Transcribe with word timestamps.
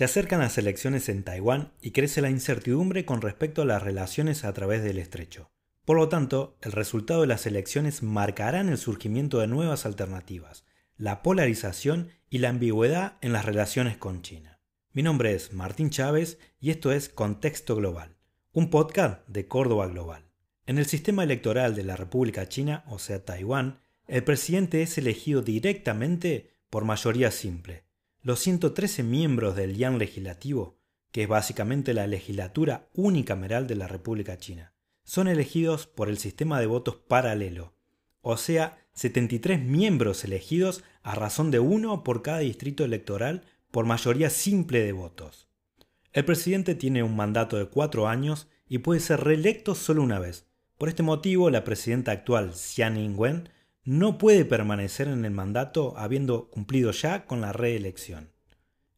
Se 0.00 0.04
acercan 0.04 0.40
las 0.40 0.56
elecciones 0.56 1.10
en 1.10 1.24
Taiwán 1.24 1.74
y 1.82 1.90
crece 1.90 2.22
la 2.22 2.30
incertidumbre 2.30 3.04
con 3.04 3.20
respecto 3.20 3.60
a 3.60 3.64
las 3.66 3.82
relaciones 3.82 4.44
a 4.44 4.52
través 4.54 4.82
del 4.82 4.96
estrecho. 4.96 5.50
Por 5.84 5.98
lo 5.98 6.08
tanto, 6.08 6.56
el 6.62 6.72
resultado 6.72 7.20
de 7.20 7.26
las 7.26 7.44
elecciones 7.44 8.02
marcarán 8.02 8.70
el 8.70 8.78
surgimiento 8.78 9.40
de 9.40 9.46
nuevas 9.46 9.84
alternativas, 9.84 10.64
la 10.96 11.22
polarización 11.22 12.08
y 12.30 12.38
la 12.38 12.48
ambigüedad 12.48 13.18
en 13.20 13.34
las 13.34 13.44
relaciones 13.44 13.98
con 13.98 14.22
China. 14.22 14.58
Mi 14.94 15.02
nombre 15.02 15.34
es 15.34 15.52
Martín 15.52 15.90
Chávez 15.90 16.38
y 16.60 16.70
esto 16.70 16.92
es 16.92 17.10
Contexto 17.10 17.76
Global, 17.76 18.16
un 18.52 18.70
podcast 18.70 19.28
de 19.28 19.48
Córdoba 19.48 19.86
Global. 19.86 20.24
En 20.64 20.78
el 20.78 20.86
sistema 20.86 21.24
electoral 21.24 21.74
de 21.74 21.84
la 21.84 21.96
República 21.96 22.48
China, 22.48 22.84
o 22.88 22.98
sea 22.98 23.22
Taiwán, 23.26 23.80
el 24.06 24.24
presidente 24.24 24.80
es 24.80 24.96
elegido 24.96 25.42
directamente 25.42 26.54
por 26.70 26.86
mayoría 26.86 27.30
simple, 27.30 27.84
los 28.22 28.40
113 28.40 29.02
miembros 29.02 29.56
del 29.56 29.76
Yan 29.76 29.98
Legislativo, 29.98 30.78
que 31.10 31.22
es 31.22 31.28
básicamente 31.28 31.94
la 31.94 32.06
legislatura 32.06 32.88
unicameral 32.94 33.66
de 33.66 33.76
la 33.76 33.88
República 33.88 34.38
China, 34.38 34.74
son 35.04 35.26
elegidos 35.26 35.86
por 35.86 36.08
el 36.08 36.18
sistema 36.18 36.60
de 36.60 36.66
votos 36.66 36.96
paralelo, 36.96 37.72
o 38.20 38.36
sea, 38.36 38.78
73 38.92 39.60
miembros 39.62 40.24
elegidos 40.24 40.84
a 41.02 41.14
razón 41.14 41.50
de 41.50 41.58
uno 41.58 42.04
por 42.04 42.22
cada 42.22 42.40
distrito 42.40 42.84
electoral 42.84 43.44
por 43.70 43.86
mayoría 43.86 44.28
simple 44.28 44.84
de 44.84 44.92
votos. 44.92 45.48
El 46.12 46.24
presidente 46.24 46.74
tiene 46.74 47.02
un 47.02 47.16
mandato 47.16 47.56
de 47.56 47.66
cuatro 47.66 48.08
años 48.08 48.48
y 48.68 48.78
puede 48.78 49.00
ser 49.00 49.20
reelecto 49.20 49.74
solo 49.74 50.02
una 50.02 50.18
vez. 50.18 50.46
Por 50.76 50.88
este 50.88 51.02
motivo, 51.02 51.50
la 51.50 51.64
presidenta 51.64 52.12
actual, 52.12 52.52
Xian 52.54 52.96
Ing-wen, 52.96 53.48
no 53.84 54.18
puede 54.18 54.44
permanecer 54.44 55.08
en 55.08 55.24
el 55.24 55.30
mandato 55.30 55.94
habiendo 55.96 56.48
cumplido 56.50 56.90
ya 56.92 57.26
con 57.26 57.40
la 57.40 57.52
reelección. 57.52 58.30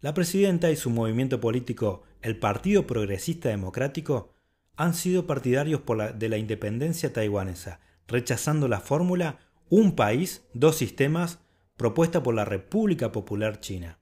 La 0.00 0.14
presidenta 0.14 0.70
y 0.70 0.76
su 0.76 0.90
movimiento 0.90 1.40
político, 1.40 2.04
el 2.22 2.38
Partido 2.38 2.86
Progresista 2.86 3.50
Democrático, 3.50 4.32
han 4.76 4.94
sido 4.94 5.26
partidarios 5.26 5.82
de 6.16 6.28
la 6.30 6.38
independencia 6.38 7.12
taiwanesa, 7.12 7.80
rechazando 8.08 8.66
la 8.66 8.80
fórmula 8.80 9.38
un 9.68 9.94
país, 9.94 10.42
dos 10.54 10.76
sistemas 10.76 11.38
propuesta 11.76 12.22
por 12.22 12.34
la 12.34 12.44
República 12.44 13.12
Popular 13.12 13.60
China. 13.60 13.98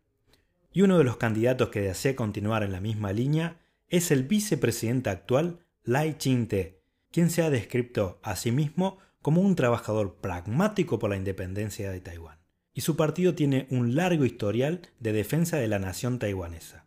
Y 0.72 0.82
uno 0.82 0.98
de 0.98 1.04
los 1.04 1.16
candidatos 1.16 1.68
que 1.68 1.80
desea 1.80 2.16
continuar 2.16 2.62
en 2.62 2.72
la 2.72 2.80
misma 2.80 3.12
línea 3.12 3.60
es 3.88 4.10
el 4.10 4.22
vicepresidente 4.22 5.10
actual 5.10 5.60
Lai 5.84 6.16
Ching-te, 6.18 6.80
quien 7.10 7.30
se 7.30 7.42
ha 7.42 7.50
descrito 7.50 8.20
a 8.22 8.36
sí 8.36 8.52
mismo 8.52 8.98
como 9.22 9.40
un 9.40 9.56
trabajador 9.56 10.16
pragmático 10.16 10.98
por 10.98 11.10
la 11.10 11.16
independencia 11.16 11.90
de 11.90 12.00
Taiwán, 12.00 12.38
y 12.72 12.82
su 12.82 12.96
partido 12.96 13.34
tiene 13.34 13.66
un 13.70 13.94
largo 13.94 14.24
historial 14.24 14.82
de 15.00 15.12
defensa 15.12 15.56
de 15.56 15.68
la 15.68 15.78
nación 15.78 16.18
taiwanesa. 16.18 16.86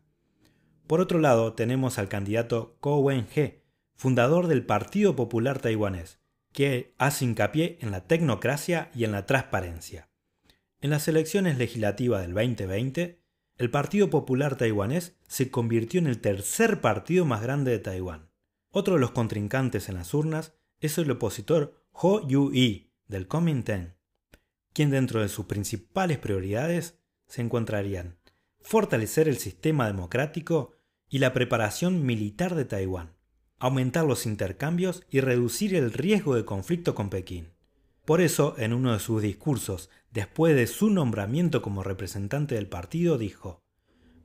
Por 0.87 1.01
otro 1.01 1.19
lado, 1.19 1.53
tenemos 1.53 1.97
al 1.99 2.09
candidato 2.09 2.77
Ko 2.79 2.99
Wen-he, 2.99 3.63
fundador 3.95 4.47
del 4.47 4.65
Partido 4.65 5.15
Popular 5.15 5.59
Taiwanés, 5.59 6.19
que 6.53 6.95
hace 6.97 7.25
hincapié 7.25 7.77
en 7.81 7.91
la 7.91 8.07
tecnocracia 8.07 8.89
y 8.93 9.03
en 9.03 9.11
la 9.11 9.25
transparencia. 9.25 10.09
En 10.81 10.89
las 10.89 11.07
elecciones 11.07 11.57
legislativas 11.57 12.21
del 12.21 12.33
2020, 12.33 13.21
el 13.57 13.69
Partido 13.69 14.09
Popular 14.09 14.57
Taiwanés 14.57 15.15
se 15.27 15.51
convirtió 15.51 15.99
en 15.99 16.07
el 16.07 16.19
tercer 16.19 16.81
partido 16.81 17.25
más 17.25 17.41
grande 17.41 17.71
de 17.71 17.79
Taiwán. 17.79 18.31
Otro 18.71 18.95
de 18.95 19.01
los 19.01 19.11
contrincantes 19.11 19.87
en 19.87 19.95
las 19.95 20.13
urnas 20.13 20.53
es 20.79 20.97
el 20.97 21.11
opositor 21.11 21.80
Ho 21.91 22.27
Yu-i 22.27 22.91
del 23.07 23.27
Kuomintang, 23.27 23.95
quien 24.73 24.89
dentro 24.89 25.21
de 25.21 25.29
sus 25.29 25.45
principales 25.45 26.17
prioridades 26.17 26.99
se 27.27 27.41
encontrarían 27.41 28.17
fortalecer 28.61 29.27
el 29.27 29.37
sistema 29.37 29.87
democrático 29.87 30.73
y 31.09 31.19
la 31.19 31.33
preparación 31.33 32.05
militar 32.05 32.55
de 32.55 32.65
Taiwán, 32.65 33.15
aumentar 33.59 34.05
los 34.05 34.25
intercambios 34.25 35.03
y 35.09 35.19
reducir 35.19 35.75
el 35.75 35.91
riesgo 35.91 36.35
de 36.35 36.45
conflicto 36.45 36.95
con 36.95 37.09
Pekín. 37.09 37.49
Por 38.05 38.21
eso, 38.21 38.55
en 38.57 38.73
uno 38.73 38.93
de 38.93 38.99
sus 38.99 39.21
discursos, 39.21 39.89
después 40.11 40.55
de 40.55 40.67
su 40.67 40.89
nombramiento 40.89 41.61
como 41.61 41.83
representante 41.83 42.55
del 42.55 42.67
partido, 42.67 43.17
dijo, 43.17 43.61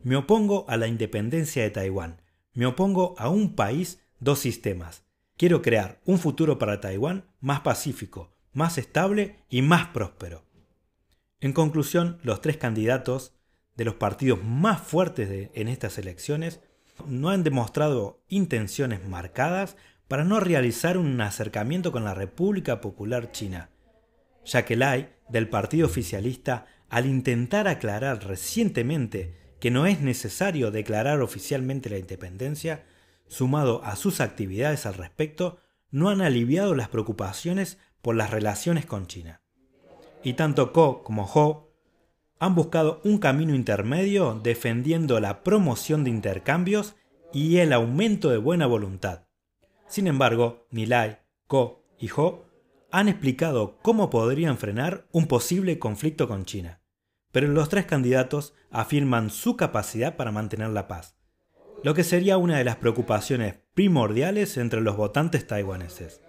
Me 0.02 0.16
opongo 0.16 0.64
a 0.68 0.76
la 0.76 0.86
independencia 0.86 1.62
de 1.62 1.70
Taiwán, 1.70 2.22
me 2.52 2.66
opongo 2.66 3.14
a 3.18 3.28
un 3.28 3.54
país, 3.54 4.00
dos 4.18 4.38
sistemas, 4.38 5.05
Quiero 5.36 5.60
crear 5.60 6.00
un 6.06 6.18
futuro 6.18 6.58
para 6.58 6.80
Taiwán 6.80 7.26
más 7.40 7.60
pacífico, 7.60 8.34
más 8.54 8.78
estable 8.78 9.36
y 9.50 9.60
más 9.60 9.88
próspero. 9.88 10.46
En 11.40 11.52
conclusión, 11.52 12.18
los 12.22 12.40
tres 12.40 12.56
candidatos 12.56 13.34
de 13.76 13.84
los 13.84 13.96
partidos 13.96 14.42
más 14.42 14.80
fuertes 14.80 15.50
en 15.52 15.68
estas 15.68 15.98
elecciones 15.98 16.60
no 17.06 17.28
han 17.28 17.44
demostrado 17.44 18.24
intenciones 18.28 19.06
marcadas 19.06 19.76
para 20.08 20.24
no 20.24 20.40
realizar 20.40 20.96
un 20.96 21.20
acercamiento 21.20 21.92
con 21.92 22.04
la 22.04 22.14
República 22.14 22.80
Popular 22.80 23.30
China, 23.32 23.68
ya 24.46 24.64
que 24.64 24.76
Lai, 24.76 25.12
del 25.28 25.50
partido 25.50 25.86
oficialista, 25.86 26.64
al 26.88 27.04
intentar 27.04 27.68
aclarar 27.68 28.24
recientemente 28.26 29.36
que 29.60 29.70
no 29.70 29.86
es 29.86 30.00
necesario 30.00 30.70
declarar 30.70 31.20
oficialmente 31.20 31.90
la 31.90 31.98
independencia, 31.98 32.86
sumado 33.28 33.82
a 33.84 33.96
sus 33.96 34.20
actividades 34.20 34.86
al 34.86 34.94
respecto, 34.94 35.58
no 35.90 36.08
han 36.08 36.20
aliviado 36.20 36.74
las 36.74 36.88
preocupaciones 36.88 37.78
por 38.02 38.16
las 38.16 38.30
relaciones 38.30 38.86
con 38.86 39.06
China. 39.06 39.42
Y 40.22 40.34
tanto 40.34 40.72
Ko 40.72 41.02
como 41.02 41.24
Ho 41.24 41.72
han 42.38 42.54
buscado 42.54 43.00
un 43.04 43.18
camino 43.18 43.54
intermedio 43.54 44.38
defendiendo 44.42 45.20
la 45.20 45.42
promoción 45.42 46.04
de 46.04 46.10
intercambios 46.10 46.96
y 47.32 47.58
el 47.58 47.72
aumento 47.72 48.30
de 48.30 48.38
buena 48.38 48.66
voluntad. 48.66 49.26
Sin 49.88 50.06
embargo, 50.06 50.66
ni 50.70 50.86
Lai, 50.86 51.18
Ko 51.46 51.84
y 51.98 52.10
Ho 52.16 52.46
han 52.90 53.08
explicado 53.08 53.78
cómo 53.82 54.10
podrían 54.10 54.58
frenar 54.58 55.06
un 55.12 55.26
posible 55.26 55.78
conflicto 55.78 56.28
con 56.28 56.44
China. 56.44 56.80
Pero 57.32 57.48
los 57.48 57.68
tres 57.68 57.86
candidatos 57.86 58.54
afirman 58.70 59.30
su 59.30 59.56
capacidad 59.56 60.16
para 60.16 60.32
mantener 60.32 60.70
la 60.70 60.88
paz 60.88 61.15
lo 61.86 61.94
que 61.94 62.02
sería 62.02 62.36
una 62.36 62.58
de 62.58 62.64
las 62.64 62.74
preocupaciones 62.74 63.60
primordiales 63.74 64.56
entre 64.56 64.80
los 64.80 64.96
votantes 64.96 65.46
taiwaneses. 65.46 66.20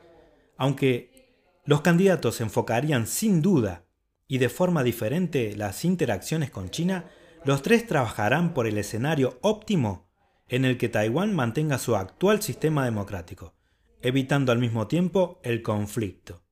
Aunque 0.55 1.33
los 1.65 1.81
candidatos 1.81 2.41
enfocarían 2.41 3.07
sin 3.07 3.41
duda 3.41 3.83
y 4.27 4.37
de 4.37 4.49
forma 4.49 4.83
diferente 4.83 5.55
las 5.57 5.83
interacciones 5.83 6.51
con 6.51 6.69
China, 6.69 7.05
los 7.43 7.63
tres 7.63 7.87
trabajarán 7.87 8.53
por 8.53 8.67
el 8.67 8.77
escenario 8.77 9.39
óptimo 9.41 10.11
en 10.47 10.63
el 10.63 10.77
que 10.77 10.89
Taiwán 10.89 11.33
mantenga 11.33 11.79
su 11.79 11.95
actual 11.95 12.43
sistema 12.43 12.85
democrático, 12.85 13.55
evitando 14.03 14.51
al 14.51 14.59
mismo 14.59 14.85
tiempo 14.85 15.39
el 15.41 15.63
conflicto. 15.63 16.43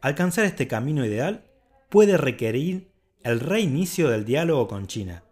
Alcanzar 0.00 0.44
este 0.44 0.68
camino 0.68 1.04
ideal 1.04 1.50
puede 1.88 2.16
requerir 2.16 2.92
el 3.24 3.40
reinicio 3.40 4.08
del 4.08 4.24
diálogo 4.24 4.68
con 4.68 4.86
China, 4.86 5.24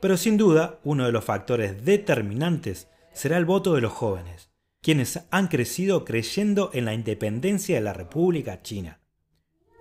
pero 0.00 0.16
sin 0.16 0.36
duda, 0.36 0.78
uno 0.84 1.06
de 1.06 1.12
los 1.12 1.24
factores 1.24 1.84
determinantes 1.84 2.88
será 3.12 3.36
el 3.36 3.44
voto 3.44 3.74
de 3.74 3.80
los 3.80 3.92
jóvenes, 3.92 4.50
quienes 4.80 5.24
han 5.30 5.48
crecido 5.48 6.04
creyendo 6.04 6.70
en 6.72 6.84
la 6.84 6.94
independencia 6.94 7.76
de 7.76 7.82
la 7.82 7.92
República 7.92 8.62
China. 8.62 9.00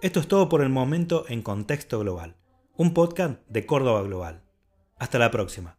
Esto 0.01 0.19
es 0.19 0.27
todo 0.27 0.49
por 0.49 0.61
el 0.61 0.69
momento 0.69 1.25
en 1.27 1.41
Contexto 1.41 1.99
Global, 1.99 2.35
un 2.75 2.93
podcast 2.93 3.39
de 3.47 3.65
Córdoba 3.65 4.03
Global. 4.03 4.43
Hasta 4.97 5.19
la 5.19 5.31
próxima. 5.31 5.77